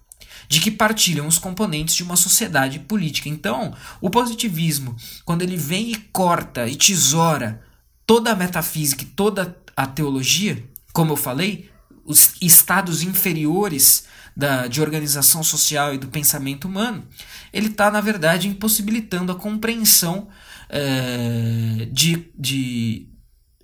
[0.49, 3.29] de que partilham os componentes de uma sociedade política.
[3.29, 7.61] Então, o positivismo, quando ele vem e corta e tesoura
[8.05, 11.69] toda a metafísica e toda a teologia, como eu falei,
[12.03, 17.07] os estados inferiores da, de organização social e do pensamento humano,
[17.53, 20.29] ele está, na verdade, impossibilitando a compreensão
[20.67, 23.07] é, de, de,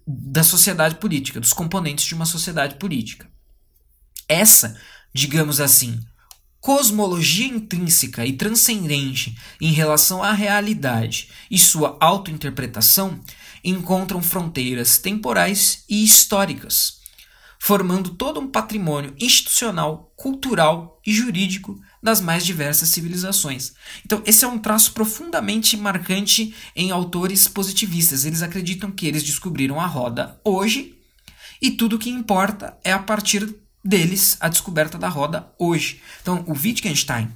[0.06, 3.28] da sociedade política, dos componentes de uma sociedade política.
[4.28, 4.80] Essa,
[5.12, 6.00] digamos assim,
[6.60, 13.20] cosmologia intrínseca e transcendente em relação à realidade e sua autointerpretação
[13.64, 17.00] encontram fronteiras temporais e históricas,
[17.60, 23.74] formando todo um patrimônio institucional, cultural e jurídico das mais diversas civilizações.
[24.06, 28.26] Então, esse é um traço profundamente marcante em autores positivistas.
[28.26, 30.96] Eles acreditam que eles descobriram a roda hoje
[31.62, 36.02] e tudo o que importa é a partir deles a descoberta da roda hoje.
[36.22, 37.30] Então, o Wittgenstein,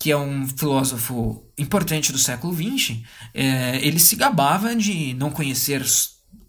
[0.00, 3.00] que é um filósofo importante do século XX,
[3.34, 5.84] é, ele se gabava de não conhecer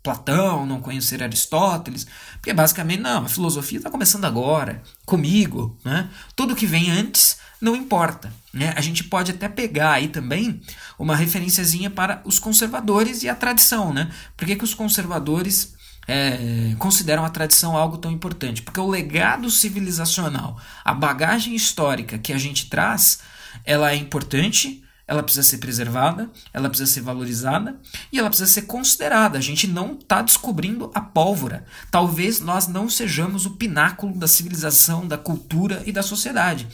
[0.01, 6.09] Platão, não conhecer Aristóteles, porque basicamente, não, a filosofia está começando agora, comigo, né?
[6.35, 8.33] Tudo que vem antes não importa.
[8.51, 8.73] Né?
[8.75, 10.59] A gente pode até pegar aí também
[10.97, 13.93] uma referenciazinha para os conservadores e a tradição.
[13.93, 14.09] Né?
[14.35, 15.75] Por que, que os conservadores
[16.07, 18.63] é, consideram a tradição algo tão importante?
[18.63, 23.19] Porque o legado civilizacional, a bagagem histórica que a gente traz,
[23.65, 27.79] ela é importante, ela precisa ser preservada, ela precisa ser valorizada
[28.11, 29.37] e ela precisa ser considerada.
[29.37, 31.65] A gente não está descobrindo a pólvora.
[31.89, 36.67] Talvez nós não sejamos o pináculo da civilização, da cultura e da sociedade.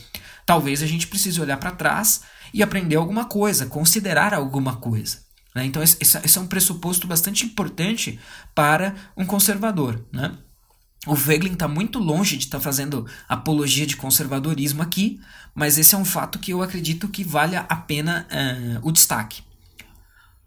[0.46, 2.22] Talvez a gente precise olhar para trás
[2.54, 5.18] e aprender alguma coisa, considerar alguma coisa.
[5.54, 5.64] Né?
[5.64, 8.18] Então, esse, esse, é um pressuposto bastante importante
[8.54, 10.04] para um conservador.
[10.12, 10.32] Né?
[11.06, 15.20] O Weglin está muito longe de estar tá fazendo apologia de conservadorismo aqui,
[15.54, 19.42] mas esse é um fato que eu acredito que valha a pena uh, o destaque.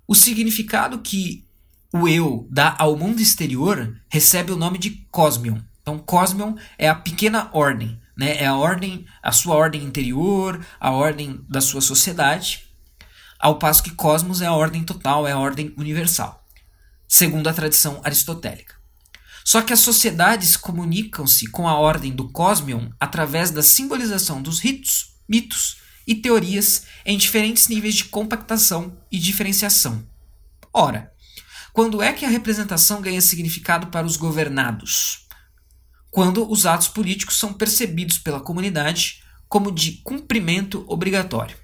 [0.07, 1.45] O significado que
[1.93, 5.57] o eu dá ao mundo exterior recebe o nome de cosmion.
[5.81, 8.37] Então, cosmion é a pequena ordem, né?
[8.37, 12.67] É a ordem, a sua ordem interior, a ordem da sua sociedade,
[13.39, 16.45] ao passo que cosmos é a ordem total, é a ordem universal,
[17.07, 18.80] segundo a tradição aristotélica.
[19.43, 25.15] Só que as sociedades comunicam-se com a ordem do cosmion através da simbolização dos ritos,
[25.27, 30.07] mitos e teorias em diferentes níveis de compactação e diferenciação.
[30.73, 31.11] Ora,
[31.73, 35.21] quando é que a representação ganha significado para os governados?
[36.11, 41.57] quando os atos políticos são percebidos pela comunidade como de cumprimento obrigatório.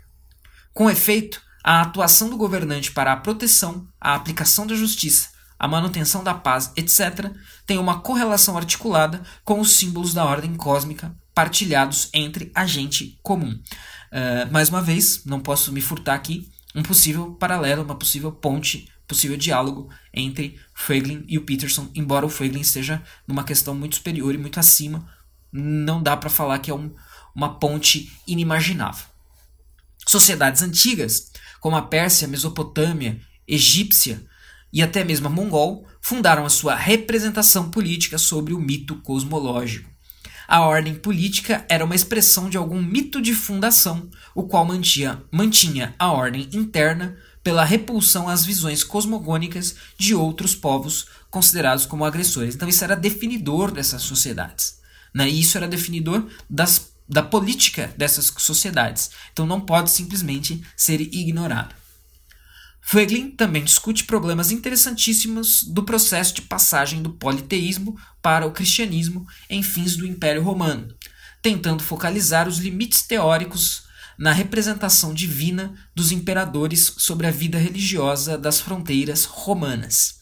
[0.74, 6.24] Com efeito, a atuação do governante para a proteção, a aplicação da justiça, a manutenção
[6.24, 7.32] da paz, etc.,
[7.66, 13.52] tem uma correlação articulada com os símbolos da ordem cósmica partilhados entre a gente comum.
[13.52, 18.88] Uh, mais uma vez, não posso me furtar aqui, um possível paralelo, uma possível ponte
[19.08, 24.36] possível diálogo entre Feiglin e o Peterson, embora o Feiglin esteja numa questão muito superior
[24.36, 25.08] e muito acima,
[25.52, 26.94] não dá para falar que é um,
[27.34, 29.06] uma ponte inimaginável.
[30.06, 34.27] Sociedades antigas, como a Pérsia, Mesopotâmia, egípcia,
[34.72, 39.90] e até mesmo a mongol fundaram a sua representação política sobre o mito cosmológico.
[40.48, 45.94] A ordem política era uma expressão de algum mito de fundação, o qual mantinha, mantinha
[46.00, 52.56] a ordem interna pela repulsão às visões cosmogônicas de outros povos considerados como agressores.
[52.56, 54.80] Então, isso era definidor dessas sociedades.
[55.14, 55.30] Né?
[55.30, 59.12] E isso era definidor das, da política dessas sociedades.
[59.34, 61.76] Então, não pode simplesmente ser ignorado.
[62.90, 69.62] Voegelin também discute problemas interessantíssimos do processo de passagem do politeísmo para o cristianismo em
[69.62, 70.88] fins do Império Romano,
[71.42, 73.84] tentando focalizar os limites teóricos
[74.18, 80.16] na representação divina dos imperadores sobre a vida religiosa das fronteiras romanas.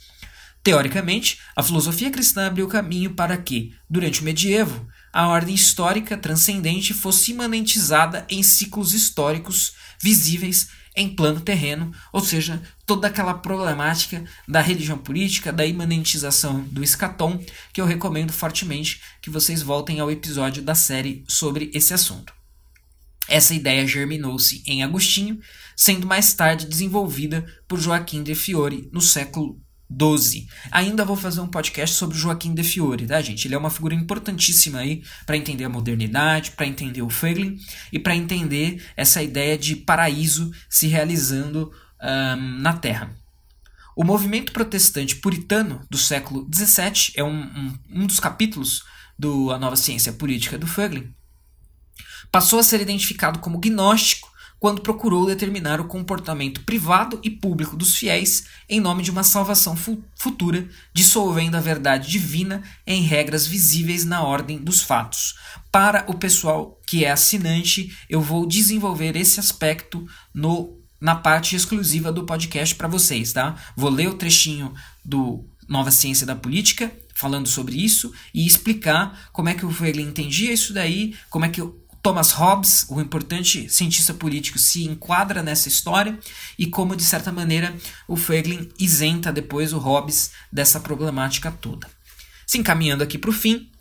[0.63, 6.95] Teoricamente, a filosofia cristã abriu caminho para que, durante o medievo, a ordem histórica transcendente
[6.95, 14.61] fosse imanentizada em ciclos históricos visíveis em plano terreno, ou seja, toda aquela problemática da
[14.61, 17.43] religião política, da imanentização do escatom,
[17.73, 22.33] que eu recomendo fortemente que vocês voltem ao episódio da série sobre esse assunto.
[23.27, 25.39] Essa ideia germinou-se em Agostinho,
[25.75, 29.59] sendo mais tarde desenvolvida por Joaquim de Fiore no século
[29.95, 30.47] 12.
[30.71, 33.47] Ainda vou fazer um podcast sobre Joaquim de Fiore, tá, gente?
[33.47, 37.57] Ele é uma figura importantíssima aí para entender a modernidade, para entender o Feiglin
[37.93, 41.71] e para entender essa ideia de paraíso se realizando
[42.01, 43.15] um, na Terra.
[43.95, 48.83] O movimento protestante puritano do século XVII é um, um, um dos capítulos
[49.17, 51.09] do A Nova Ciência Política do Feiglin.
[52.29, 54.34] Passou a ser identificado como gnóstico
[54.65, 59.75] quando procurou determinar o comportamento privado e público dos fiéis em nome de uma salvação
[59.75, 65.35] fu futura, dissolvendo a verdade divina em regras visíveis na ordem dos fatos.
[65.71, 70.03] Para o pessoal que é assinante, eu vou desenvolver esse aspecto
[70.33, 73.55] no na parte exclusiva do podcast para vocês, tá?
[73.75, 79.47] Vou ler o trechinho do Nova Ciência da Política falando sobre isso e explicar como
[79.47, 81.61] é que o Hegel entendia isso daí, como é que
[82.05, 86.19] Thomas Hobbes, o importante cientista político, se enquadra nessa história
[86.55, 87.75] e como, de certa maneira,
[88.07, 91.89] o Feiglin isenta depois o Hobbes dessa problemática toda.
[92.45, 93.71] Se encaminhando aqui para o fim,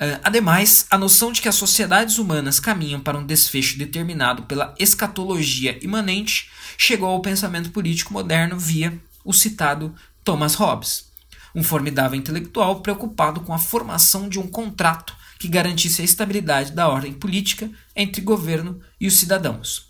[0.00, 4.74] uh, ademais, a noção de que as sociedades humanas caminham para um desfecho determinado pela
[4.76, 11.12] escatologia imanente chegou ao pensamento político moderno via o citado Thomas Hobbes,
[11.54, 16.88] um formidável intelectual preocupado com a formação de um contrato que garantisse a estabilidade da
[16.88, 19.88] ordem política entre governo e os cidadãos.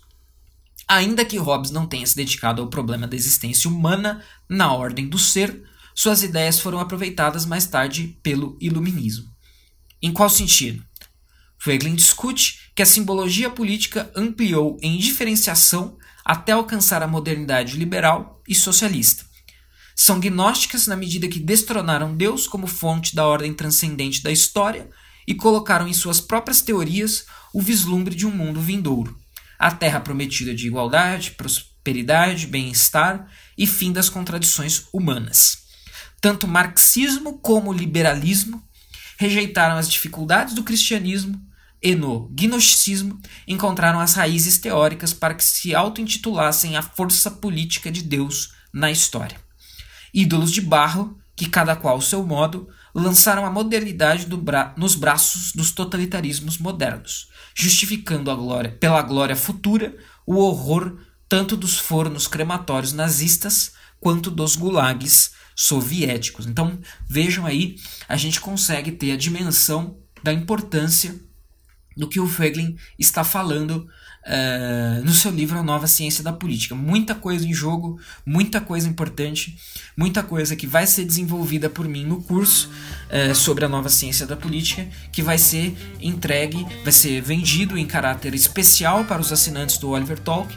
[0.87, 5.19] Ainda que Hobbes não tenha se dedicado ao problema da existência humana na ordem do
[5.19, 9.29] ser, suas ideias foram aproveitadas mais tarde pelo Iluminismo.
[10.01, 10.83] Em qual sentido?
[11.63, 18.55] Voegelin discute que a simbologia política ampliou em diferenciação até alcançar a modernidade liberal e
[18.55, 19.25] socialista.
[19.95, 24.89] São gnósticas na medida que destronaram Deus como fonte da ordem transcendente da história
[25.29, 29.15] e colocaram em suas próprias teorias o vislumbre de um mundo vindouro,
[29.59, 35.59] a terra prometida de igualdade, prosperidade, bem-estar e fim das contradições humanas.
[36.19, 38.63] Tanto marxismo como liberalismo
[39.19, 41.39] rejeitaram as dificuldades do cristianismo
[41.79, 48.01] e no gnosticismo encontraram as raízes teóricas para que se auto-intitulassem a força política de
[48.01, 49.39] Deus na história.
[50.11, 55.51] Ídolos de barro, que cada qual ao seu modo lançaram a modernidade bra nos braços
[55.53, 63.73] dos totalitarismos modernos, justificando glória, pela glória futura o horror tanto dos fornos crematórios nazistas
[63.99, 66.47] quanto dos gulags soviéticos.
[66.47, 67.75] Então, vejam aí,
[68.07, 71.19] a gente consegue ter a dimensão da importância
[71.95, 73.87] do que o Feiglin está falando
[74.25, 76.75] uh, no seu livro A Nova Ciência da Política.
[76.75, 79.57] Muita coisa em jogo, muita coisa importante,
[79.95, 82.69] muita coisa que vai ser desenvolvida por mim no curso
[83.09, 87.85] uh, sobre a Nova Ciência da Política, que vai ser entregue, vai ser vendido em
[87.85, 90.53] caráter especial para os assinantes do Oliver Talk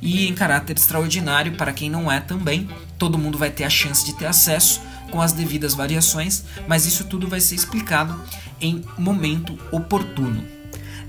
[0.00, 2.68] e em caráter extraordinário para quem não é também.
[2.98, 7.04] Todo mundo vai ter a chance de ter acesso com as devidas variações, mas isso
[7.04, 8.20] tudo vai ser explicado
[8.60, 10.53] em momento oportuno.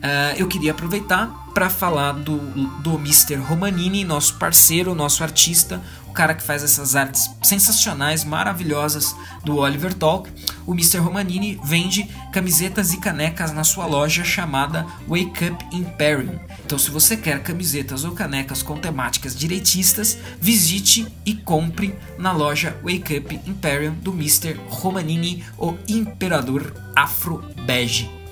[0.05, 2.37] Uh, eu queria aproveitar para falar do,
[2.83, 3.37] do Mr.
[3.37, 9.95] Romanini, nosso parceiro, nosso artista, o cara que faz essas artes sensacionais, maravilhosas do Oliver
[9.95, 10.29] Talk.
[10.67, 10.99] O Mr.
[10.99, 16.37] Romanini vende camisetas e canecas na sua loja chamada Wake Up Imperium.
[16.63, 22.77] Então, se você quer camisetas ou canecas com temáticas direitistas, visite e compre na loja
[22.83, 24.59] Wake Up Imperium do Mr.
[24.67, 28.24] Romanini, o Imperador Afro Bege.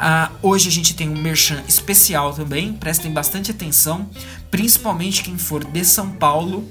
[0.00, 4.08] Ah, hoje a gente tem um merchan especial também, prestem bastante atenção,
[4.48, 6.68] principalmente quem for de São Paulo.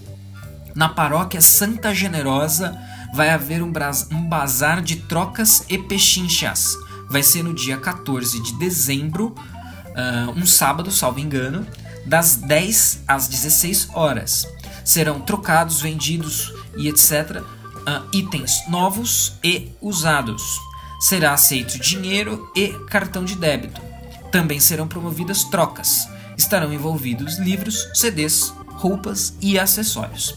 [0.73, 2.77] Na paróquia Santa Generosa
[3.13, 3.73] vai haver um,
[4.13, 6.77] um bazar de trocas e pechinchas.
[7.09, 11.67] Vai ser no dia 14 de dezembro, uh, um sábado, salvo engano,
[12.05, 14.47] das 10 às 16 horas.
[14.85, 17.41] Serão trocados, vendidos e etc.
[17.41, 20.66] Uh, itens novos e usados.
[20.99, 23.81] Será aceito dinheiro e cartão de débito.
[24.31, 26.07] Também serão promovidas trocas.
[26.37, 30.35] Estarão envolvidos livros, CDs, roupas e acessórios.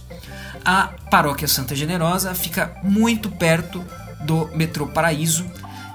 [0.64, 3.84] A Paróquia Santa Generosa fica muito perto
[4.20, 5.44] do metrô Paraíso.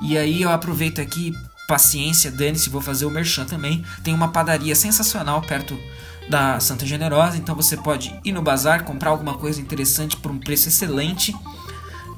[0.02, 1.34] E aí eu aproveito aqui,
[1.68, 3.84] paciência, dane-se, vou fazer o merchan também.
[4.04, 5.78] Tem uma padaria sensacional perto
[6.30, 10.40] da Santa Generosa, então você pode ir no bazar, comprar alguma coisa interessante por um
[10.40, 11.36] preço excelente,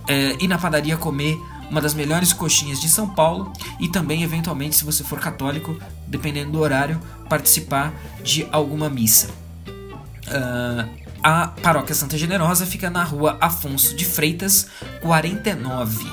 [0.07, 1.37] é, na padaria comer
[1.69, 6.51] uma das melhores coxinhas de São Paulo e também, eventualmente, se você for católico, dependendo
[6.51, 6.99] do horário,
[7.29, 7.93] participar
[8.23, 9.29] de alguma missa.
[10.27, 14.67] Uh, a Paróquia Santa Generosa fica na rua Afonso de Freitas,
[15.01, 16.05] 49.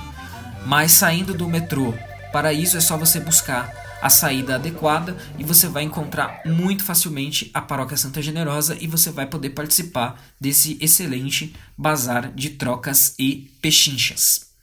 [0.66, 1.94] Mas saindo do metrô
[2.32, 7.61] Paraíso é só você buscar a saída adequada e você vai encontrar muito facilmente a
[7.61, 14.53] Paróquia Santa Generosa e você vai poder participar desse excelente bazar de trocas e pechinchas.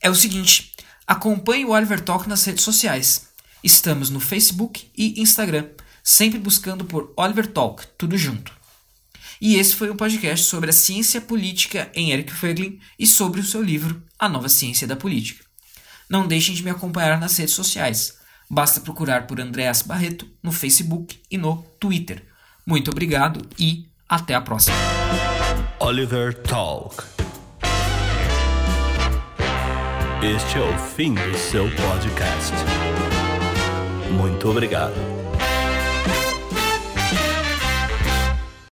[0.00, 0.72] É o seguinte,
[1.06, 3.28] acompanhe o Oliver Talk nas redes sociais.
[3.62, 5.68] Estamos no Facebook e Instagram,
[6.02, 8.52] sempre buscando por Oliver Talk, tudo junto.
[9.40, 13.44] E esse foi um podcast sobre a ciência política em Eric Fögling e sobre o
[13.44, 15.44] seu livro A Nova Ciência da Política.
[16.08, 18.18] Não deixem de me acompanhar nas redes sociais.
[18.50, 22.24] Basta procurar por Andreas Barreto no Facebook e no Twitter.
[22.66, 24.76] Muito obrigado e até a próxima.
[25.80, 27.27] Oliver Talk.
[30.20, 32.52] Este é o fim do seu podcast.
[34.10, 35.17] Muito obrigado.